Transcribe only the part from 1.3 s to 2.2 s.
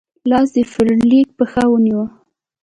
پښه ونیوه.